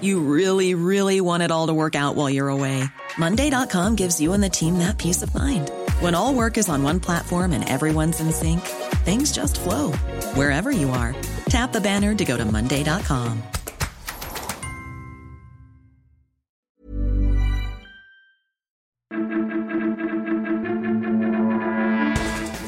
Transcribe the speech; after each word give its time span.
You 0.00 0.20
really, 0.20 0.74
really 0.74 1.20
want 1.20 1.42
it 1.42 1.50
all 1.50 1.66
to 1.66 1.74
work 1.74 1.94
out 1.94 2.16
while 2.16 2.30
you're 2.30 2.48
away. 2.48 2.84
Monday.com 3.18 3.96
gives 3.96 4.20
you 4.20 4.32
and 4.32 4.42
the 4.42 4.48
team 4.48 4.78
that 4.78 4.98
peace 4.98 5.22
of 5.22 5.34
mind. 5.34 5.70
When 6.00 6.14
all 6.14 6.34
work 6.34 6.56
is 6.56 6.68
on 6.68 6.82
one 6.82 7.00
platform 7.00 7.52
and 7.52 7.68
everyone's 7.68 8.20
in 8.20 8.32
sync, 8.32 8.60
things 9.04 9.32
just 9.32 9.60
flow 9.60 9.92
wherever 10.34 10.70
you 10.70 10.90
are. 10.90 11.14
Tap 11.46 11.72
the 11.72 11.80
banner 11.80 12.14
to 12.14 12.24
go 12.24 12.36
to 12.36 12.44
Monday.com. 12.44 13.42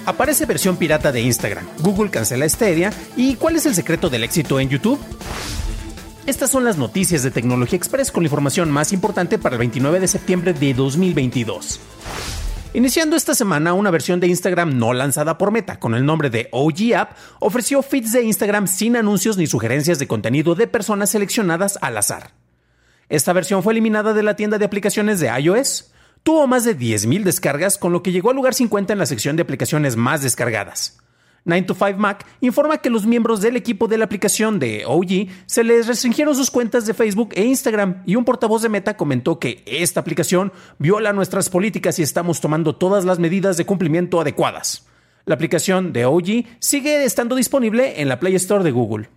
Aparece 0.05 0.47
versión 0.47 0.77
pirata 0.77 1.13
de 1.13 1.21
Instagram, 1.21 1.65
Google 1.81 2.11
cancela 2.11 2.47
Stadia 2.49 2.93
y 3.17 3.37
¿cuál 3.37 3.57
es 3.57 3.67
el 3.67 3.75
secreto 3.75 4.11
del 4.11 4.25
éxito 4.25 4.59
en 4.59 4.69
YouTube? 4.69 4.99
Estas 6.25 6.53
son 6.53 6.63
las 6.63 6.79
noticias 6.79 7.25
de 7.25 7.33
Tecnología 7.33 7.77
Express 7.77 8.13
con 8.13 8.23
la 8.23 8.29
información 8.29 8.71
más 8.71 8.93
importante 8.93 9.39
para 9.39 9.57
el 9.57 9.59
29 9.59 9.99
de 9.99 10.07
septiembre 10.07 10.53
de 10.53 10.73
2022. 10.73 11.81
Iniciando 12.75 13.17
esta 13.17 13.35
semana, 13.35 13.75
una 13.75 13.91
versión 13.91 14.21
de 14.21 14.29
Instagram 14.29 14.79
no 14.79 14.93
lanzada 14.93 15.37
por 15.37 15.51
Meta, 15.51 15.81
con 15.81 15.97
el 15.97 16.07
nombre 16.07 16.31
de 16.31 16.49
OG 16.53 16.95
App, 16.97 17.17
ofreció 17.41 17.83
feeds 17.83 18.13
de 18.13 18.23
Instagram 18.23 18.69
sin 18.69 18.95
anuncios 18.95 19.37
ni 19.37 19.49
sugerencias 19.49 19.99
de 19.99 20.07
contenido 20.07 20.55
de 20.55 20.69
personas 20.69 21.11
seleccionadas 21.11 21.77
al 21.83 21.99
azar. 21.99 22.31
Esta 23.09 23.33
versión 23.33 23.65
fue 23.65 23.73
eliminada 23.73 24.15
de 24.15 24.23
la 24.23 24.37
tienda 24.37 24.59
de 24.59 24.65
aplicaciones 24.65 25.19
de 25.19 25.27
iOS, 25.27 25.93
tuvo 26.23 26.47
más 26.47 26.63
de 26.63 26.79
10.000 26.79 27.25
descargas, 27.25 27.79
con 27.79 27.93
lo 27.93 28.05
que 28.05 28.13
llegó 28.13 28.31
al 28.31 28.37
lugar 28.37 28.55
50 28.55 28.93
en 28.93 29.01
la 29.01 29.07
sección 29.07 29.35
de 29.35 29.43
aplicaciones 29.43 29.97
más 29.97 30.23
descargadas. 30.23 31.02
9 31.45 31.67
to 31.67 31.75
5 31.75 31.99
Mac 31.99 32.27
informa 32.41 32.79
que 32.79 32.91
los 32.91 33.07
miembros 33.07 33.41
del 33.41 33.57
equipo 33.57 33.89
de 33.89 33.99
la 33.99 34.05
aplicación 34.05 34.59
de 34.59 34.85
OG 34.87 35.29
se 35.47 35.65
les 35.65 35.87
restringieron 35.87 36.35
sus 36.35 36.51
cuentas 36.51 36.87
de 36.87 36.95
Facebook 36.95 37.31
e 37.35 37.45
Instagram 37.45 38.03
y 38.07 38.17
un 38.17 38.25
portavoz 38.25 38.63
de 38.63 38.69
Meta 38.69 38.97
comentó 38.97 39.39
que 39.39 39.63
esta 39.67 40.01
aplicación 40.01 40.53
viola 40.79 41.13
nuestras 41.13 41.51
políticas 41.51 41.99
y 41.99 42.03
estamos 42.03 42.41
tomando 42.41 42.77
todas 42.77 43.05
las 43.05 43.19
medidas 43.19 43.57
de 43.57 43.67
cumplimiento 43.67 44.21
adecuadas. 44.21 44.87
La 45.25 45.35
aplicación 45.35 45.93
de 45.93 46.05
OG 46.05 46.45
sigue 46.59 47.05
estando 47.05 47.37
disponible 47.37 48.01
en 48.01 48.09
la 48.09 48.19
Play 48.19 48.35
Store 48.37 48.65
de 48.65 48.71
Google. 48.71 49.09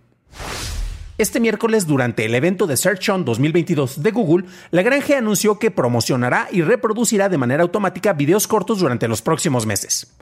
Este 1.18 1.40
miércoles, 1.40 1.86
durante 1.86 2.26
el 2.26 2.34
evento 2.34 2.66
de 2.66 2.76
Search 2.76 3.08
On 3.08 3.24
2022 3.24 4.02
de 4.02 4.10
Google, 4.10 4.44
la 4.70 4.82
granja 4.82 5.16
anunció 5.16 5.58
que 5.58 5.70
promocionará 5.70 6.46
y 6.52 6.60
reproducirá 6.60 7.30
de 7.30 7.38
manera 7.38 7.62
automática 7.62 8.12
videos 8.12 8.46
cortos 8.46 8.80
durante 8.80 9.08
los 9.08 9.22
próximos 9.22 9.64
meses. 9.64 10.14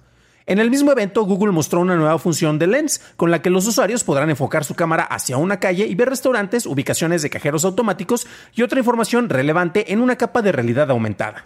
En 0.47 0.59
el 0.59 0.71
mismo 0.71 0.93
evento, 0.93 1.25
Google 1.25 1.53
mostró 1.53 1.81
una 1.81 1.97
nueva 1.97 2.19
función 2.19 2.59
de 2.59 2.67
Lens, 2.67 3.01
con 3.17 3.31
la 3.31 3.41
que 3.41 3.49
los 3.49 3.67
usuarios 3.67 4.05
podrán 4.05 4.29
enfocar 4.29 4.63
su 4.65 4.75
cámara 4.75 5.03
hacia 5.05 5.39
una 5.39 5.59
calle 5.59 5.87
y 5.87 5.95
ver 5.95 6.11
restaurantes, 6.11 6.67
ubicaciones 6.67 7.23
de 7.23 7.31
cajeros 7.31 7.65
automáticos 7.65 8.27
y 8.55 8.61
otra 8.61 8.79
información 8.79 9.31
relevante 9.31 9.91
en 9.95 10.03
una 10.03 10.17
capa 10.17 10.43
de 10.43 10.53
realidad 10.53 10.91
aumentada. 10.91 11.45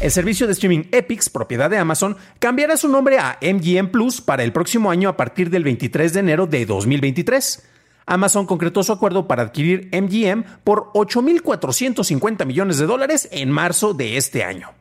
El 0.00 0.10
servicio 0.10 0.46
de 0.46 0.54
streaming 0.54 0.84
Epix, 0.92 1.28
propiedad 1.28 1.68
de 1.68 1.76
Amazon, 1.76 2.16
cambiará 2.38 2.78
su 2.78 2.88
nombre 2.88 3.18
a 3.18 3.38
MGM 3.42 3.88
Plus 3.88 4.22
para 4.22 4.44
el 4.44 4.52
próximo 4.52 4.90
año 4.90 5.10
a 5.10 5.16
partir 5.18 5.50
del 5.50 5.64
23 5.64 6.14
de 6.14 6.20
enero 6.20 6.46
de 6.46 6.64
2023. 6.64 7.68
Amazon 8.06 8.46
concretó 8.46 8.82
su 8.82 8.92
acuerdo 8.92 9.28
para 9.28 9.42
adquirir 9.42 9.90
MGM 9.92 10.44
por 10.64 10.90
8.450 10.94 12.46
millones 12.46 12.78
de 12.78 12.86
dólares 12.86 13.28
en 13.30 13.50
marzo 13.50 13.92
de 13.92 14.16
este 14.16 14.42
año. 14.42 14.77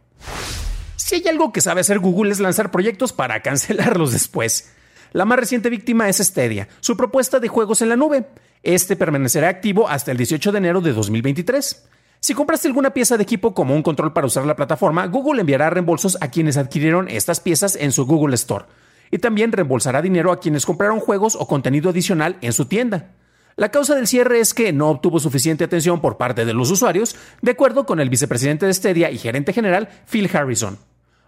Si 1.07 1.15
hay 1.15 1.27
algo 1.29 1.53
que 1.53 1.61
sabe 1.61 1.79
hacer 1.79 1.99
Google 1.99 2.33
es 2.33 2.41
lanzar 2.41 2.69
proyectos 2.69 3.13
para 3.13 3.39
cancelarlos 3.41 4.11
después. 4.11 4.73
La 5.13 5.23
más 5.23 5.39
reciente 5.39 5.69
víctima 5.69 6.09
es 6.09 6.17
Stadia, 6.17 6.67
su 6.81 6.97
propuesta 6.97 7.39
de 7.39 7.47
juegos 7.47 7.81
en 7.81 7.87
la 7.87 7.95
nube. 7.95 8.27
Este 8.61 8.97
permanecerá 8.97 9.47
activo 9.47 9.87
hasta 9.87 10.11
el 10.11 10.17
18 10.17 10.51
de 10.51 10.57
enero 10.57 10.81
de 10.81 10.91
2023. 10.91 11.87
Si 12.19 12.33
compraste 12.33 12.67
alguna 12.67 12.89
pieza 12.93 13.15
de 13.15 13.23
equipo 13.23 13.53
como 13.53 13.73
un 13.73 13.83
control 13.83 14.11
para 14.11 14.27
usar 14.27 14.45
la 14.45 14.57
plataforma, 14.57 15.07
Google 15.07 15.39
enviará 15.39 15.69
reembolsos 15.69 16.17
a 16.19 16.29
quienes 16.29 16.57
adquirieron 16.57 17.07
estas 17.07 17.39
piezas 17.39 17.77
en 17.77 17.93
su 17.93 18.05
Google 18.05 18.35
Store. 18.35 18.65
Y 19.09 19.19
también 19.19 19.53
reembolsará 19.53 20.01
dinero 20.01 20.33
a 20.33 20.41
quienes 20.41 20.65
compraron 20.65 20.99
juegos 20.99 21.37
o 21.39 21.47
contenido 21.47 21.91
adicional 21.91 22.37
en 22.41 22.51
su 22.51 22.65
tienda. 22.65 23.11
La 23.55 23.71
causa 23.71 23.95
del 23.95 24.07
cierre 24.07 24.41
es 24.41 24.53
que 24.53 24.73
no 24.73 24.89
obtuvo 24.89 25.21
suficiente 25.21 25.63
atención 25.63 26.01
por 26.01 26.17
parte 26.17 26.43
de 26.43 26.53
los 26.53 26.69
usuarios, 26.69 27.15
de 27.41 27.51
acuerdo 27.51 27.85
con 27.85 28.01
el 28.01 28.09
vicepresidente 28.09 28.65
de 28.65 28.73
Stadia 28.73 29.09
y 29.09 29.17
gerente 29.17 29.53
general, 29.53 29.87
Phil 30.05 30.29
Harrison. 30.35 30.77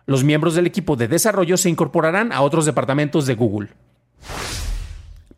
Los 0.06 0.24
miembros 0.24 0.56
del 0.56 0.68
equipo 0.68 0.96
de 0.96 1.08
desarrollo 1.08 1.58
se 1.58 1.70
incorporarán 1.70 2.32
a 2.32 2.42
otros 2.42 2.66
departamentos 2.66 3.26
de 3.26 3.36
Google. 3.36 3.70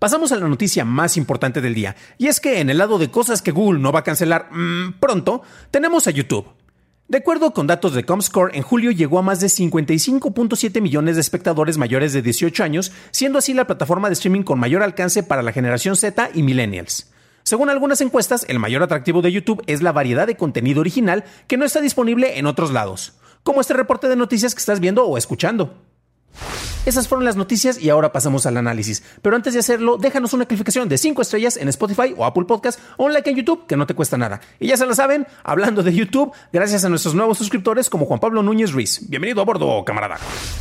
Pasamos 0.02 0.32
a 0.32 0.38
la 0.38 0.48
noticia 0.48 0.84
más 0.84 1.16
importante 1.16 1.62
del 1.62 1.76
día, 1.76 1.96
y 2.18 2.26
es 2.26 2.40
que 2.40 2.60
en 2.60 2.72
el 2.72 2.80
lado 2.80 2.98
de 2.98 3.12
cosas 3.12 3.44
que 3.44 3.52
Google 3.52 3.80
no 3.80 3.92
va 3.92 4.00
a 4.00 4.04
cancelar 4.04 4.50
mmm, 4.52 4.94
pronto, 5.00 5.44
tenemos 5.70 6.08
a 6.08 6.12
YouTube. 6.12 6.48
De 7.08 7.20
acuerdo 7.20 7.54
con 7.54 7.68
datos 7.68 7.94
de 7.94 8.04
Comscore, 8.04 8.58
en 8.58 8.64
julio 8.64 8.90
llegó 8.90 9.20
a 9.20 9.22
más 9.22 9.42
de 9.42 9.48
55.7 9.48 10.82
millones 10.82 11.16
de 11.16 11.22
espectadores 11.22 11.78
mayores 11.78 12.14
de 12.14 12.22
18 12.22 12.64
años, 12.64 12.92
siendo 13.12 13.38
así 13.38 13.54
la 13.54 13.68
plataforma 13.68 14.08
de 14.08 14.14
streaming 14.14 14.42
con 14.42 14.60
mayor 14.60 14.82
alcance 14.82 15.22
para 15.22 15.44
la 15.44 15.52
generación 15.52 15.96
Z 15.96 16.32
y 16.34 16.42
millennials. 16.42 17.12
Según 17.44 17.70
algunas 17.70 18.02
encuestas, 18.02 18.46
el 18.48 18.58
mayor 18.58 18.82
atractivo 18.82 19.22
de 19.22 19.32
YouTube 19.32 19.62
es 19.68 19.84
la 19.84 19.92
variedad 19.92 20.26
de 20.26 20.38
contenido 20.38 20.80
original 20.80 21.26
que 21.48 21.58
no 21.58 21.66
está 21.66 21.82
disponible 21.82 22.40
en 22.40 22.46
otros 22.48 22.72
lados 22.72 23.14
como 23.44 23.62
este 23.62 23.74
reporte 23.74 24.08
de 24.08 24.16
noticias 24.16 24.54
que 24.54 24.60
estás 24.60 24.80
viendo 24.80 25.06
o 25.06 25.18
escuchando. 25.18 25.74
Esas 26.84 27.08
fueron 27.08 27.26
las 27.26 27.36
noticias 27.36 27.80
y 27.80 27.92
ahora 27.92 28.12
pasamos 28.12 28.48
al 28.48 28.58
análisis. 28.58 29.04
Pero 29.22 29.36
antes 29.36 29.54
de 29.54 29.60
hacerlo, 29.60 29.98
déjanos 29.98 30.34
una 30.34 30.48
calificación 30.48 30.90
de 30.90 30.98
5 30.98 31.22
estrellas 31.22 31.58
en 31.58 31.68
Spotify 31.68 32.16
o 32.18 32.26
Apple 32.26 32.46
Podcast 32.46 32.80
o 32.98 33.06
un 33.06 33.14
like 33.14 33.30
en 33.30 33.36
YouTube 33.36 33.68
que 33.68 33.78
no 33.78 33.86
te 33.86 33.94
cuesta 33.94 34.18
nada. 34.18 34.42
Y 34.60 34.66
ya 34.66 34.78
se 34.78 34.88
lo 34.88 34.96
saben, 34.96 35.28
hablando 35.44 35.84
de 35.84 35.94
YouTube, 35.94 36.32
gracias 36.52 36.84
a 36.84 36.90
nuestros 36.90 37.14
nuevos 37.14 37.38
suscriptores 37.38 37.88
como 37.88 38.08
Juan 38.08 38.20
Pablo 38.20 38.42
Núñez 38.42 38.72
Ruiz. 38.72 39.08
Bienvenido 39.08 39.42
a 39.42 39.46
bordo, 39.46 39.86
camarada. 39.86 40.18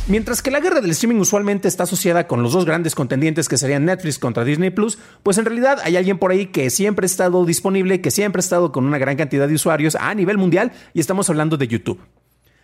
Mientras 0.07 0.43
que 0.43 0.51
la 0.51 0.59
guerra 0.59 0.79
del 0.79 0.91
streaming 0.91 1.19
usualmente 1.19 1.67
está 1.67 1.83
asociada 1.83 2.27
con 2.27 2.43
los 2.43 2.53
dos 2.53 2.65
grandes 2.65 2.93
contendientes 2.93 3.49
que 3.49 3.57
serían 3.57 3.85
Netflix 3.85 4.19
contra 4.19 4.43
Disney 4.43 4.69
Plus, 4.69 4.99
pues 5.23 5.39
en 5.39 5.45
realidad 5.45 5.79
hay 5.83 5.97
alguien 5.97 6.19
por 6.19 6.29
ahí 6.29 6.45
que 6.47 6.69
siempre 6.69 7.05
ha 7.05 7.07
estado 7.07 7.45
disponible, 7.45 7.99
que 7.99 8.11
siempre 8.11 8.41
ha 8.41 8.45
estado 8.45 8.71
con 8.71 8.85
una 8.85 8.99
gran 8.99 9.17
cantidad 9.17 9.47
de 9.47 9.55
usuarios 9.55 9.95
a 9.95 10.13
nivel 10.13 10.37
mundial 10.37 10.71
y 10.93 10.99
estamos 10.99 11.31
hablando 11.31 11.57
de 11.57 11.67
YouTube. 11.67 11.99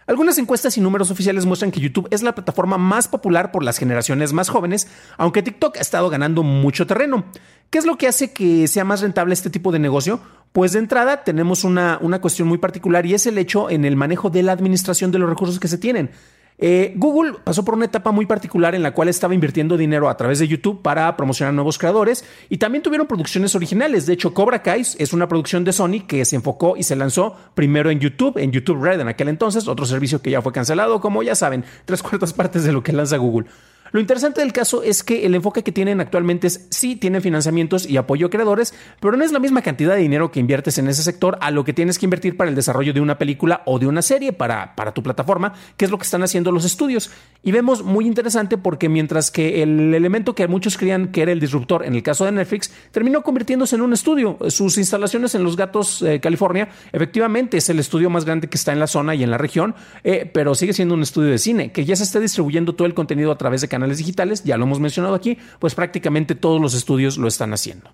Algunas 0.08 0.38
encuestas 0.38 0.78
y 0.78 0.82
números 0.82 1.12
oficiales 1.12 1.46
muestran 1.46 1.70
que 1.70 1.82
YouTube 1.82 2.08
es 2.12 2.24
la 2.24 2.34
plataforma 2.34 2.78
más 2.78 3.10
popular 3.10 3.52
por 3.52 3.62
las 3.62 3.78
generaciones 3.78 4.32
más 4.32 4.48
jóvenes, 4.48 4.88
aunque 5.18 5.44
TikTok 5.44 5.76
ha 5.76 5.82
estado 5.82 6.10
ganando 6.10 6.44
mucho 6.44 6.88
terreno. 6.88 7.26
¿Qué 7.70 7.78
es 7.78 7.86
lo 7.86 7.98
que 7.98 8.08
hace 8.08 8.32
que 8.32 8.70
sea 8.70 8.86
más 8.86 9.02
rentable 9.02 9.34
este 9.34 9.50
tipo 9.50 9.74
de 9.74 9.80
negocio? 9.80 10.22
Pues 10.54 10.72
de 10.72 10.80
entrada 10.80 11.26
tenemos 11.26 11.66
una, 11.66 12.00
una 12.02 12.22
cuestión 12.22 12.48
muy 12.48 12.58
particular 12.58 13.06
y 13.06 13.16
es 13.16 13.28
el 13.28 13.38
hecho 13.38 13.70
en 13.70 13.84
el 13.84 13.98
manejo 13.98 14.30
de 14.30 14.44
la 14.44 14.54
administración 14.54 15.12
de 15.12 15.20
los 15.20 15.30
recursos 15.30 15.60
que 15.60 15.68
se 15.68 15.78
tienen. 15.78 16.12
Eh, 16.60 16.94
Google 16.96 17.36
pasó 17.44 17.64
por 17.64 17.76
una 17.76 17.86
etapa 17.86 18.12
muy 18.12 18.26
particular 18.26 18.74
en 18.74 18.82
la 18.82 18.92
cual 18.92 19.10
estaba 19.10 19.36
invirtiendo 19.36 19.78
dinero 19.78 20.10
a 20.10 20.18
través 20.18 20.40
de 20.40 20.48
YouTube 20.48 20.82
para 20.82 21.16
promocionar 21.16 21.54
nuevos 21.54 21.78
creadores 21.78 22.26
y 22.50 22.58
también 22.58 22.82
tuvieron 22.82 23.06
producciones 23.06 23.54
originales. 23.54 24.08
De 24.08 24.14
hecho, 24.14 24.34
Cobra 24.34 24.64
Kai 24.64 24.82
es 24.82 25.14
una 25.14 25.28
producción 25.28 25.64
de 25.64 25.74
Sony 25.74 26.06
que 26.08 26.26
se 26.26 26.36
enfocó 26.36 26.76
y 26.76 26.84
se 26.84 26.96
lanzó 26.96 27.36
primero 27.54 27.92
en 27.92 28.00
YouTube, 28.00 28.38
en 28.38 28.52
YouTube 28.52 28.84
Red 28.84 29.02
en 29.02 29.08
aquel 29.08 29.30
entonces, 29.30 29.68
otro 29.68 29.86
servicio 29.86 30.22
que 30.22 30.32
ya 30.32 30.42
fue 30.42 30.52
cancelado, 30.52 31.00
como 31.00 31.22
ya 31.22 31.36
saben, 31.36 31.64
tres 31.86 32.02
cuartas 32.02 32.34
partes 32.34 32.64
de 32.64 32.72
lo 32.72 32.82
que 32.82 32.92
lanza 32.92 33.18
Google. 33.18 33.48
Lo 33.92 34.00
interesante 34.00 34.42
del 34.42 34.54
caso 34.54 34.84
es 34.84 35.04
que 35.04 35.26
el 35.26 35.36
enfoque 35.36 35.64
que 35.64 35.72
tienen 35.72 36.02
actualmente 36.02 36.48
es 36.48 36.68
sí 36.70 36.96
tienen 36.96 37.22
financiamientos 37.22 37.88
y 37.90 37.98
apoyo 37.98 38.28
a 38.28 38.30
creadores, 38.30 38.74
pero 39.00 39.16
no 39.18 39.24
es 39.24 39.32
la 39.32 39.40
misma 39.40 39.62
cantidad 39.62 39.96
de 39.96 40.02
dinero 40.02 40.32
que 40.32 40.40
inviertes 40.40 40.78
en 40.78 40.88
ese 40.88 41.04
sector 41.04 41.38
a 41.42 41.52
lo 41.52 41.64
que 41.64 41.74
tienes 41.74 41.98
que 42.00 42.06
invertir 42.06 42.38
para 42.38 42.50
el 42.50 42.56
desarrollo 42.56 42.94
de 42.94 43.02
una 43.02 43.18
película 43.18 43.62
o 43.66 43.80
de 43.80 43.88
una 43.88 44.02
serie 44.02 44.34
para, 44.34 44.76
para 44.76 44.94
tu 44.94 45.04
plataforma, 45.04 45.54
que 45.78 45.86
es 45.86 45.92
lo 45.92 45.98
que 45.98 46.04
están 46.04 46.24
haciendo 46.24 46.52
los 46.52 46.66
estudios. 46.66 47.12
Y 47.44 47.52
vemos 47.52 47.84
muy 47.84 48.06
interesante 48.06 48.58
porque 48.58 48.90
mientras 48.90 49.32
que 49.32 49.64
el 49.64 49.94
elemento 49.94 50.36
que 50.36 50.48
muchos 50.48 50.78
creían 50.78 51.10
que 51.12 51.22
era 51.22 51.32
el 51.32 51.40
disruptor 51.40 51.86
en 51.86 51.96
el 51.96 52.04
caso 52.04 52.26
de 52.26 52.32
Netflix 52.32 52.72
terminó 52.92 53.22
convirtiéndose 53.22 53.76
en 53.76 53.82
un 53.82 53.94
estudio. 53.94 54.38
Sus 54.50 54.78
instalaciones 54.78 55.36
en 55.36 55.44
Los 55.44 55.56
Gatos, 55.56 56.02
eh, 56.02 56.20
California, 56.20 56.70
efectivamente 56.92 57.58
es 57.58 57.70
el 57.70 57.80
estudio 57.80 58.10
más 58.10 58.26
grande 58.26 58.48
que 58.48 58.58
está 58.58 58.74
en 58.74 58.80
la 58.80 58.88
zona 58.88 59.16
y 59.16 59.24
en 59.24 59.32
la 59.32 59.38
región, 59.38 59.76
eh, 60.04 60.30
pero 60.32 60.56
sigue 60.56 60.74
siendo 60.74 60.96
un 60.96 61.04
estudio 61.04 61.30
de 61.30 61.38
cine 61.38 61.72
que 61.72 61.86
ya 61.86 61.96
se 61.96 62.04
está 62.04 62.20
distribuyendo 62.20 62.74
todo 62.74 62.88
el 62.88 62.94
contenido 62.94 63.32
a 63.32 63.38
través 63.38 63.62
de 63.62 63.68
canales 63.68 63.77
digitales, 63.98 64.44
ya 64.44 64.58
lo 64.58 64.66
hemos 64.66 64.80
mencionado 64.80 65.16
aquí, 65.16 65.38
pues 65.60 65.76
prácticamente 65.76 66.36
todos 66.36 66.60
los 66.62 66.74
estudios 66.74 67.18
lo 67.18 67.28
están 67.28 67.54
haciendo. 67.54 67.92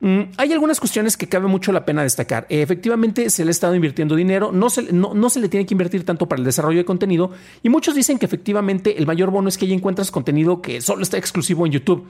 Mm, 0.00 0.32
hay 0.36 0.52
algunas 0.52 0.80
cuestiones 0.80 1.16
que 1.16 1.28
cabe 1.28 1.46
mucho 1.46 1.70
la 1.70 1.84
pena 1.84 2.02
destacar. 2.02 2.44
efectivamente, 2.48 3.30
se 3.30 3.44
le 3.44 3.50
ha 3.50 3.52
estado 3.52 3.76
invirtiendo 3.76 4.16
dinero, 4.16 4.50
no 4.50 4.68
se, 4.68 4.92
no, 4.92 5.14
no 5.14 5.30
se 5.30 5.38
le 5.38 5.48
tiene 5.48 5.64
que 5.64 5.74
invertir 5.74 6.04
tanto 6.04 6.26
para 6.28 6.40
el 6.40 6.44
desarrollo 6.44 6.78
de 6.78 6.84
contenido 6.84 7.30
y 7.62 7.68
muchos 7.68 7.94
dicen 7.94 8.18
que 8.18 8.26
efectivamente 8.26 8.98
el 8.98 9.06
mayor 9.06 9.30
bono 9.30 9.48
es 9.48 9.56
que 9.56 9.64
ahí 9.64 9.72
encuentras 9.72 10.10
contenido 10.10 10.60
que 10.60 10.80
solo 10.80 11.04
está 11.04 11.18
exclusivo 11.18 11.66
en 11.66 11.72
YouTube. 11.72 12.08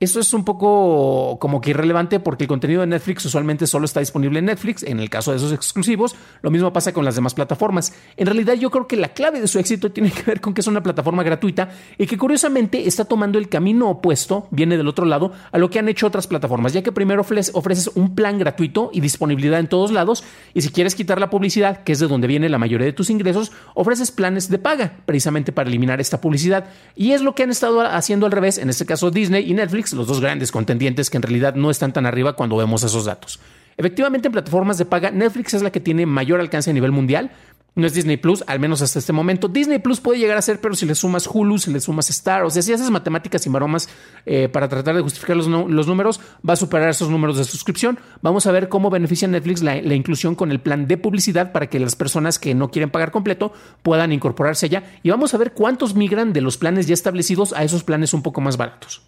Eso 0.00 0.20
es 0.20 0.32
un 0.32 0.44
poco 0.44 1.38
como 1.40 1.60
que 1.60 1.70
irrelevante 1.70 2.20
porque 2.20 2.44
el 2.44 2.48
contenido 2.48 2.82
de 2.82 2.86
Netflix 2.86 3.24
usualmente 3.24 3.66
solo 3.66 3.84
está 3.84 3.98
disponible 3.98 4.38
en 4.38 4.44
Netflix, 4.44 4.84
en 4.84 5.00
el 5.00 5.10
caso 5.10 5.32
de 5.32 5.38
esos 5.38 5.52
exclusivos. 5.52 6.14
Lo 6.40 6.52
mismo 6.52 6.72
pasa 6.72 6.92
con 6.92 7.04
las 7.04 7.16
demás 7.16 7.34
plataformas. 7.34 7.92
En 8.16 8.26
realidad 8.26 8.54
yo 8.54 8.70
creo 8.70 8.86
que 8.86 8.96
la 8.96 9.08
clave 9.08 9.40
de 9.40 9.48
su 9.48 9.58
éxito 9.58 9.90
tiene 9.90 10.12
que 10.12 10.22
ver 10.22 10.40
con 10.40 10.54
que 10.54 10.60
es 10.60 10.68
una 10.68 10.84
plataforma 10.84 11.24
gratuita 11.24 11.70
y 11.98 12.06
que 12.06 12.16
curiosamente 12.16 12.86
está 12.86 13.06
tomando 13.06 13.40
el 13.40 13.48
camino 13.48 13.90
opuesto, 13.90 14.46
viene 14.52 14.76
del 14.76 14.86
otro 14.86 15.04
lado, 15.04 15.32
a 15.50 15.58
lo 15.58 15.68
que 15.68 15.80
han 15.80 15.88
hecho 15.88 16.06
otras 16.06 16.28
plataformas, 16.28 16.72
ya 16.72 16.82
que 16.82 16.92
primero 16.92 17.20
ofreces 17.20 17.90
un 17.96 18.14
plan 18.14 18.38
gratuito 18.38 18.90
y 18.92 19.00
disponibilidad 19.00 19.58
en 19.58 19.66
todos 19.66 19.90
lados 19.90 20.22
y 20.54 20.60
si 20.60 20.70
quieres 20.70 20.94
quitar 20.94 21.18
la 21.18 21.28
publicidad, 21.28 21.82
que 21.82 21.90
es 21.90 21.98
de 21.98 22.06
donde 22.06 22.28
viene 22.28 22.48
la 22.48 22.58
mayoría 22.58 22.86
de 22.86 22.92
tus 22.92 23.10
ingresos, 23.10 23.50
ofreces 23.74 24.12
planes 24.12 24.48
de 24.48 24.58
paga, 24.58 24.92
precisamente 25.06 25.50
para 25.50 25.68
eliminar 25.68 26.00
esta 26.00 26.20
publicidad. 26.20 26.66
Y 26.94 27.12
es 27.12 27.20
lo 27.20 27.34
que 27.34 27.42
han 27.42 27.50
estado 27.50 27.80
haciendo 27.80 28.26
al 28.26 28.32
revés, 28.32 28.58
en 28.58 28.70
este 28.70 28.86
caso 28.86 29.10
Disney 29.10 29.50
y 29.50 29.54
Netflix 29.54 29.87
los 29.92 30.06
dos 30.06 30.20
grandes 30.20 30.52
contendientes 30.52 31.10
que 31.10 31.16
en 31.16 31.22
realidad 31.22 31.54
no 31.54 31.70
están 31.70 31.92
tan 31.92 32.06
arriba 32.06 32.34
cuando 32.34 32.56
vemos 32.56 32.82
esos 32.82 33.04
datos. 33.04 33.40
Efectivamente, 33.76 34.26
en 34.26 34.32
plataformas 34.32 34.76
de 34.76 34.84
paga, 34.84 35.12
Netflix 35.12 35.54
es 35.54 35.62
la 35.62 35.70
que 35.70 35.78
tiene 35.78 36.04
mayor 36.04 36.40
alcance 36.40 36.70
a 36.70 36.72
nivel 36.72 36.90
mundial. 36.90 37.30
No 37.76 37.86
es 37.86 37.94
Disney 37.94 38.16
Plus, 38.16 38.42
al 38.48 38.58
menos 38.58 38.82
hasta 38.82 38.98
este 38.98 39.12
momento. 39.12 39.46
Disney 39.46 39.78
Plus 39.78 40.00
puede 40.00 40.18
llegar 40.18 40.36
a 40.36 40.42
ser, 40.42 40.60
pero 40.60 40.74
si 40.74 40.84
le 40.84 40.96
sumas 40.96 41.28
Hulu, 41.32 41.58
si 41.58 41.72
le 41.72 41.78
sumas 41.78 42.10
Star, 42.10 42.42
o 42.42 42.50
sea, 42.50 42.60
si 42.60 42.72
haces 42.72 42.90
matemáticas 42.90 43.46
y 43.46 43.50
maromas 43.50 43.88
eh, 44.26 44.48
para 44.48 44.68
tratar 44.68 44.96
de 44.96 45.00
justificar 45.00 45.36
los, 45.36 45.46
números, 45.46 46.20
va 46.46 46.54
a 46.54 46.56
superar 46.56 46.88
esos 46.88 47.08
números 47.08 47.38
de 47.38 47.44
suscripción. 47.44 48.00
Vamos 48.20 48.46
a 48.46 48.50
ver 48.50 48.68
cómo 48.68 48.90
beneficia 48.90 49.28
Netflix 49.28 49.62
la, 49.62 49.80
la, 49.80 49.94
inclusión 49.94 50.34
con 50.34 50.50
el 50.50 50.58
plan 50.58 50.88
de 50.88 50.96
publicidad 50.96 51.52
para 51.52 51.68
que 51.68 51.78
las 51.78 51.94
personas 51.94 52.40
que 52.40 52.52
no 52.52 52.72
quieren 52.72 52.90
pagar 52.90 53.12
completo 53.12 53.52
puedan 53.84 54.10
incorporarse 54.10 54.66
allá. 54.66 54.82
Y 55.04 55.10
vamos 55.10 55.34
a 55.34 55.38
ver 55.38 55.52
cuántos 55.52 55.94
migran 55.94 56.32
de 56.32 56.40
los 56.40 56.56
planes 56.56 56.88
ya 56.88 56.94
establecidos 56.94 57.52
a 57.52 57.62
esos 57.62 57.84
planes 57.84 58.12
un 58.12 58.24
poco 58.24 58.40
más 58.40 58.56
baratos. 58.56 59.02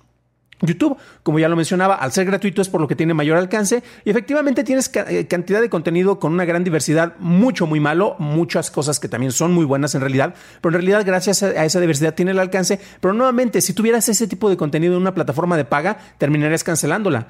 YouTube, 0.63 0.97
como 1.23 1.39
ya 1.39 1.49
lo 1.49 1.57
mencionaba, 1.57 1.95
al 1.95 2.13
ser 2.13 2.27
gratuito 2.27 2.61
es 2.61 2.69
por 2.69 2.81
lo 2.81 2.89
que 2.89 2.97
tiene 2.97 3.15
mayor 3.15 3.39
alcance 3.39 3.83
y 4.05 4.11
efectivamente 4.11 4.65
tienes 4.65 4.91
eh, 4.95 5.27
cantidad 5.27 5.61
de 5.61 5.71
contenido 5.71 6.19
con 6.19 6.33
una 6.33 6.45
gran 6.45 6.65
diversidad, 6.65 7.15
mucho, 7.19 7.67
muy 7.67 7.81
malo, 7.81 8.17
muchas 8.19 8.71
cosas 8.71 9.01
que 9.01 9.09
también 9.09 9.33
son 9.33 9.53
muy 9.53 9.65
buenas 9.65 9.95
en 9.95 10.03
realidad, 10.03 10.35
pero 10.61 10.71
en 10.71 10.83
realidad 10.83 11.05
gracias 11.07 11.43
a 11.43 11.65
esa 11.65 11.81
diversidad 11.81 12.15
tiene 12.15 12.33
el 12.33 12.39
alcance, 12.39 12.81
pero 13.01 13.15
nuevamente, 13.15 13.61
si 13.61 13.73
tuvieras 13.73 14.09
ese 14.09 14.27
tipo 14.27 14.51
de 14.51 14.57
contenido 14.57 14.95
en 14.95 15.01
una 15.01 15.15
plataforma 15.15 15.57
de 15.57 15.65
paga, 15.65 15.99
terminarías 16.19 16.65
cancelándola. 16.65 17.29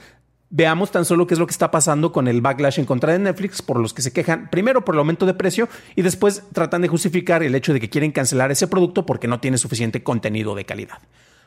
Veamos 0.52 0.90
tan 0.90 1.04
solo 1.04 1.28
qué 1.28 1.34
es 1.34 1.38
lo 1.38 1.46
que 1.46 1.52
está 1.52 1.70
pasando 1.70 2.10
con 2.10 2.26
el 2.26 2.40
backlash 2.40 2.80
en 2.80 2.84
contra 2.84 3.12
de 3.12 3.20
Netflix, 3.20 3.62
por 3.62 3.78
los 3.78 3.94
que 3.94 4.02
se 4.02 4.12
quejan, 4.12 4.50
primero 4.50 4.84
por 4.84 4.96
el 4.96 4.98
aumento 4.98 5.24
de 5.24 5.34
precio 5.34 5.68
y 5.94 6.02
después 6.02 6.42
tratan 6.52 6.82
de 6.82 6.88
justificar 6.88 7.44
el 7.44 7.54
hecho 7.54 7.72
de 7.72 7.78
que 7.78 7.88
quieren 7.88 8.10
cancelar 8.10 8.50
ese 8.50 8.66
producto 8.66 9.06
porque 9.06 9.28
no 9.28 9.38
tiene 9.38 9.58
suficiente 9.58 10.02
contenido 10.02 10.56
de 10.56 10.64
calidad. 10.64 10.98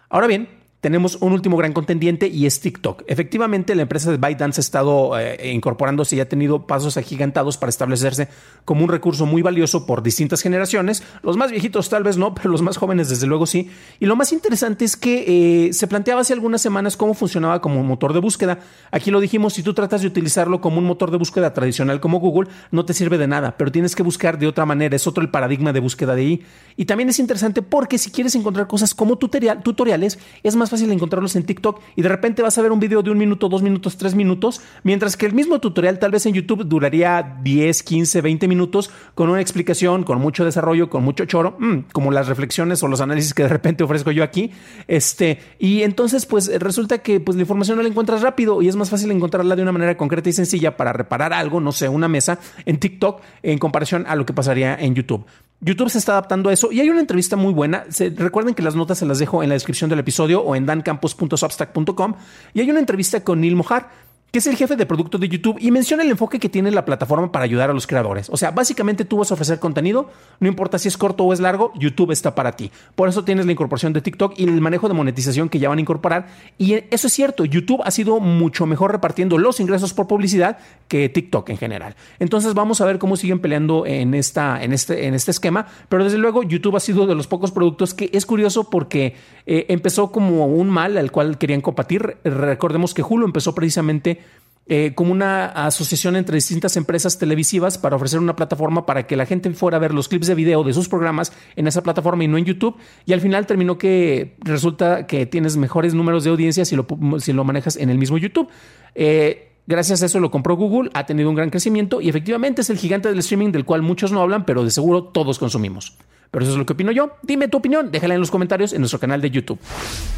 Ahora 0.08 0.28
bien, 0.28 0.63
tenemos 0.84 1.18
un 1.22 1.32
último 1.32 1.56
gran 1.56 1.72
contendiente 1.72 2.28
y 2.28 2.46
es 2.46 2.60
TikTok. 2.60 3.04
Efectivamente, 3.08 3.74
la 3.74 3.84
empresa 3.84 4.12
de 4.12 4.18
ByteDance 4.18 4.60
ha 4.60 4.62
estado 4.62 5.18
eh, 5.18 5.54
incorporándose 5.54 6.18
y 6.18 6.20
ha 6.20 6.28
tenido 6.28 6.68
pasos 6.68 6.98
agigantados 6.98 7.56
para 7.56 7.70
establecerse 7.70 8.28
como 8.66 8.84
un 8.84 8.90
recurso 8.90 9.26
muy 9.26 9.42
valioso 9.42 9.86
por 9.86 10.04
distintas 10.04 10.42
generaciones. 10.42 11.02
Los 11.22 11.38
más 11.38 11.52
viejitos 11.52 11.88
tal 11.88 12.04
vez 12.04 12.18
no, 12.18 12.36
pero 12.36 12.50
los 12.50 12.62
más 12.62 12.76
jóvenes 12.76 13.08
desde 13.08 13.28
luego 13.28 13.46
sí. 13.46 13.72
Y 14.02 14.08
lo 14.08 14.18
más 14.18 14.34
interesante 14.34 14.84
es 14.84 14.98
que 14.98 15.68
eh, 15.68 15.74
se 15.74 15.88
planteaba 15.88 16.20
hace 16.20 16.34
algunas 16.34 16.62
semanas 16.62 16.98
cómo 16.98 17.14
funcionaba 17.14 17.62
como 17.62 17.82
motor 17.82 18.12
de 18.12 18.20
búsqueda. 18.20 18.60
Aquí 18.92 19.10
lo 19.10 19.22
dijimos, 19.22 19.54
si 19.54 19.64
tú 19.64 19.74
tratas 19.74 20.02
de 20.02 20.08
utilizarlo 20.08 20.60
como 20.60 20.80
un 20.80 20.84
motor 20.84 21.12
de 21.12 21.18
búsqueda 21.18 21.54
tradicional 21.54 22.02
como 22.02 22.20
Google, 22.20 22.50
no 22.72 22.84
te 22.84 22.94
sirve 22.94 23.18
de 23.18 23.28
nada, 23.28 23.56
pero 23.56 23.72
tienes 23.72 23.96
que 23.96 24.04
buscar 24.04 24.38
de 24.38 24.48
otra 24.48 24.66
manera. 24.66 24.98
Es 24.98 25.08
otro 25.08 25.24
el 25.24 25.30
paradigma 25.30 25.72
de 25.72 25.80
búsqueda 25.80 26.14
de 26.14 26.22
ahí. 26.24 26.46
Y 26.76 26.84
también 26.84 27.08
es 27.08 27.20
interesante 27.20 27.62
porque 27.62 27.98
si 27.98 28.12
quieres 28.12 28.36
encontrar 28.36 28.68
cosas 28.68 28.94
como 28.94 29.18
tutoriales, 29.18 30.20
es 30.44 30.56
más 30.58 30.73
fácil 30.74 30.92
encontrarlos 30.92 31.36
en 31.36 31.44
TikTok 31.44 31.80
y 31.96 32.02
de 32.02 32.10
repente 32.10 32.42
vas 32.42 32.58
a 32.58 32.62
ver 32.62 32.72
un 32.72 32.80
video 32.80 33.04
de 33.04 33.12
un 33.12 33.18
minuto, 33.18 33.48
dos 33.48 33.62
minutos, 33.62 33.96
tres 33.96 34.16
minutos, 34.16 34.62
mientras 34.84 35.16
que 35.16 35.26
el 35.26 35.34
mismo 35.34 35.60
tutorial 35.60 36.00
tal 36.00 36.12
vez 36.12 36.26
en 36.26 36.34
YouTube 36.34 36.66
duraría 36.66 37.38
10, 37.44 37.84
15, 37.84 38.22
20 38.22 38.48
minutos 38.48 38.90
con 39.14 39.30
una 39.30 39.40
explicación, 39.40 40.04
con 40.04 40.20
mucho 40.20 40.46
desarrollo, 40.46 40.90
con 40.90 41.04
mucho 41.04 41.26
choro, 41.26 41.56
mm, 41.60 41.92
como 41.92 42.12
las 42.12 42.28
reflexiones 42.28 42.82
o 42.82 42.88
los 42.88 43.02
análisis 43.02 43.34
que 43.34 43.44
de 43.44 43.50
repente 43.50 43.84
ofrezco 43.84 44.12
yo 44.12 44.24
aquí. 44.24 44.52
Este, 44.88 45.40
y 45.60 45.84
entonces, 45.84 46.26
pues 46.26 46.52
resulta 46.60 47.00
que 47.00 47.20
pues, 47.20 47.36
la 47.36 47.42
información 47.42 47.78
no 47.78 47.84
la 47.84 47.90
encuentras 47.90 48.22
rápido 48.22 48.62
y 48.62 48.68
es 48.68 48.76
más 48.76 48.90
fácil 48.90 49.12
encontrarla 49.12 49.56
de 49.56 49.62
una 49.62 49.72
manera 49.72 49.96
concreta 49.96 50.30
y 50.30 50.34
sencilla 50.34 50.76
para 50.76 50.92
reparar 50.92 51.34
algo, 51.34 51.60
no 51.60 51.72
sé, 51.72 51.88
una 51.88 52.08
mesa 52.08 52.40
en 52.66 52.80
TikTok 52.80 53.22
en 53.44 53.60
comparación 53.60 54.06
a 54.08 54.16
lo 54.16 54.26
que 54.26 54.34
pasaría 54.34 54.76
en 54.76 54.96
YouTube. 54.96 55.26
YouTube 55.64 55.90
se 55.90 55.98
está 55.98 56.14
adaptando 56.14 56.50
a 56.50 56.54
eso 56.54 56.72
y 56.72 56.82
hay 56.82 56.90
una 56.90 57.00
entrevista 57.00 57.36
muy 57.36 57.54
buena. 57.54 57.86
recuerden 58.16 58.54
que 58.54 58.62
las 58.62 58.76
notas 58.76 58.98
se 58.98 59.06
las 59.06 59.20
dejo 59.20 59.44
en 59.44 59.50
la 59.50 59.54
descripción 59.54 59.90
del 59.90 60.00
episodio 60.00 60.42
o 60.42 60.56
en 60.56 60.66
dancampos.substack.com 60.66 62.16
y 62.54 62.60
hay 62.60 62.70
una 62.70 62.80
entrevista 62.80 63.24
con 63.24 63.42
Neil 63.42 63.56
Mojar 63.56 63.90
que 64.34 64.40
es 64.40 64.48
el 64.48 64.56
jefe 64.56 64.76
de 64.76 64.88
producto 64.88 65.20
de 65.20 65.30
YouTube, 65.30 65.58
y 65.60 65.70
menciona 65.70 66.02
el 66.02 66.10
enfoque 66.10 66.40
que 66.40 66.50
tiene 66.50 66.72
la 66.72 66.86
plataforma 66.86 67.32
para 67.32 67.46
ayudar 67.46 67.70
a 67.70 67.74
los 67.74 67.86
creadores. 67.86 68.32
O 68.32 68.38
sea, 68.38 68.50
básicamente 68.50 69.06
tú 69.06 69.18
vas 69.18 69.30
a 69.30 69.36
ofrecer 69.36 69.60
contenido, 69.60 70.10
no 70.40 70.48
importa 70.48 70.80
si 70.80 70.88
es 70.88 70.98
corto 70.98 71.24
o 71.24 71.34
es 71.34 71.40
largo, 71.40 71.72
YouTube 71.76 72.10
está 72.10 72.34
para 72.34 72.54
ti. 72.54 72.72
Por 72.96 73.08
eso 73.08 73.24
tienes 73.24 73.46
la 73.46 73.52
incorporación 73.52 73.94
de 73.94 74.02
TikTok 74.02 74.34
y 74.38 74.46
el 74.46 74.60
manejo 74.60 74.88
de 74.88 74.96
monetización 74.96 75.50
que 75.50 75.60
ya 75.60 75.70
van 75.70 75.78
a 75.78 75.82
incorporar. 75.82 76.30
Y 76.58 76.74
eso 76.90 77.06
es 77.06 77.14
cierto, 77.14 77.46
YouTube 77.46 77.84
ha 77.86 77.92
sido 77.92 78.20
mucho 78.20 78.66
mejor 78.66 78.92
repartiendo 78.92 79.38
los 79.38 79.60
ingresos 79.60 79.94
por 79.94 80.08
publicidad 80.08 80.58
que 80.88 81.10
TikTok 81.10 81.50
en 81.50 81.58
general. 81.58 81.96
Entonces 82.18 82.56
vamos 82.56 82.82
a 82.82 82.86
ver 82.86 82.98
cómo 82.98 83.18
siguen 83.18 83.38
peleando 83.38 83.86
en, 83.86 84.16
esta, 84.16 84.64
en, 84.64 84.74
este, 84.74 85.06
en 85.06 85.14
este 85.14 85.30
esquema, 85.30 85.68
pero 85.90 86.06
desde 86.06 86.18
luego 86.18 86.42
YouTube 86.42 86.76
ha 86.76 86.80
sido 86.80 87.06
de 87.06 87.14
los 87.14 87.28
pocos 87.28 87.52
productos 87.52 87.94
que 87.94 88.10
es 88.12 88.26
curioso 88.26 88.68
porque 88.68 89.14
eh, 89.46 89.68
empezó 89.70 90.12
como 90.12 90.48
un 90.48 90.72
mal 90.72 90.98
al 90.98 91.12
cual 91.12 91.38
querían 91.38 91.62
combatir. 91.62 92.18
Recordemos 92.24 92.96
que 92.96 93.04
Hulu 93.04 93.28
empezó 93.28 93.54
precisamente 93.54 94.23
eh, 94.66 94.94
como 94.96 95.12
una 95.12 95.48
asociación 95.48 96.16
entre 96.16 96.36
distintas 96.36 96.78
empresas 96.78 97.18
televisivas 97.18 97.78
para 97.78 97.98
ofrecer 97.98 98.20
una 98.20 98.38
plataforma 98.38 98.86
para 98.86 99.06
que 99.06 99.18
la 99.18 99.26
gente 99.26 99.50
fuera 99.52 99.76
a 99.76 99.80
ver 99.82 99.94
los 99.94 100.08
clips 100.08 100.28
de 100.28 100.36
video 100.36 100.64
de 100.64 100.74
sus 100.74 100.88
programas 100.88 101.34
en 101.58 101.68
esa 101.68 101.84
plataforma 101.84 102.24
y 102.24 102.30
no 102.30 102.38
en 102.38 102.46
YouTube. 102.46 102.78
Y 103.06 103.12
al 103.12 103.20
final 103.20 103.46
terminó 103.46 103.78
que 103.78 104.38
resulta 104.40 105.06
que 105.06 105.26
tienes 105.26 105.58
mejores 105.58 105.94
números 105.94 106.24
de 106.24 106.30
audiencia 106.30 106.64
si 106.64 106.78
lo, 106.78 106.88
si 107.20 107.34
lo 107.34 107.44
manejas 107.44 107.76
en 107.76 107.90
el 107.90 107.98
mismo 107.98 108.18
YouTube. 108.18 108.48
Eh, 108.96 109.50
gracias 109.68 110.02
a 110.02 110.06
eso 110.06 110.22
lo 110.22 110.32
compró 110.32 110.56
Google, 110.56 110.90
ha 110.94 111.06
tenido 111.06 111.30
un 111.30 111.36
gran 111.36 111.50
crecimiento 111.50 112.00
y 112.00 112.08
efectivamente 112.08 112.62
es 112.62 112.70
el 112.70 112.78
gigante 112.78 113.10
del 113.10 113.20
streaming 113.20 113.52
del 113.52 113.66
cual 113.66 113.82
muchos 113.82 114.14
no 114.14 114.22
hablan, 114.22 114.46
pero 114.46 114.64
de 114.64 114.72
seguro 114.72 115.04
todos 115.04 115.40
consumimos. 115.40 115.98
Pero 116.34 116.46
eso 116.46 116.54
es 116.54 116.58
lo 116.58 116.66
que 116.66 116.74
opino 116.74 116.92
yo. 116.92 117.12
Dime 117.22 117.48
tu 117.48 117.58
opinión, 117.58 117.92
déjala 117.92 118.16
en 118.16 118.20
los 118.20 118.32
comentarios 118.32 118.74
en 118.74 118.80
nuestro 118.82 119.00
canal 119.00 119.22
de 119.22 119.30
YouTube. 119.30 119.60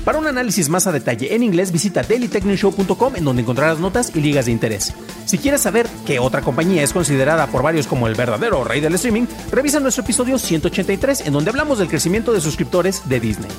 Para 0.06 0.18
un 0.18 0.26
análisis 0.26 0.70
más 0.70 0.88
a 0.88 0.94
detalle 0.94 1.36
en 1.36 1.44
inglés, 1.44 1.74
visita 1.74 2.04
dailytechnewshow.com 2.04 3.18
en 3.18 3.26
donde 3.26 3.42
encontrarás 3.42 3.80
notas 3.80 4.16
y 4.16 4.22
ligas 4.22 4.46
de 4.46 4.54
interés. 4.54 4.94
Si 5.26 5.38
quieres 5.38 5.60
saber 5.60 5.88
qué 6.06 6.20
otra 6.20 6.42
compañía 6.42 6.84
es 6.84 6.94
considerada 6.94 7.48
por 7.48 7.64
varios 7.64 7.86
como 7.86 8.08
el 8.08 8.16
verdadero 8.16 8.64
rey 8.64 8.80
del 8.80 8.96
streaming, 8.96 9.26
revisa 9.52 9.82
nuestro 9.82 10.06
episodio 10.06 10.40
183 10.40 11.28
en 11.28 11.34
donde 11.34 11.50
hablamos 11.50 11.80
del 11.80 11.90
crecimiento 11.90 12.32
de 12.32 12.40
suscriptores 12.40 13.10
de 13.10 13.20
Disney. 13.20 13.52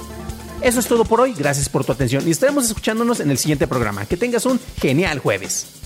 Eso 0.63 0.81
es 0.81 0.87
todo 0.87 1.05
por 1.05 1.21
hoy, 1.21 1.35
gracias 1.35 1.69
por 1.69 1.85
tu 1.85 1.93
atención 1.93 2.27
y 2.27 2.31
estaremos 2.31 2.65
escuchándonos 2.65 3.21
en 3.21 3.31
el 3.31 3.37
siguiente 3.37 3.67
programa. 3.67 4.07
Que 4.07 4.17
tengas 4.17 4.47
un 4.47 4.59
genial 4.81 5.19
jueves. 5.19 5.86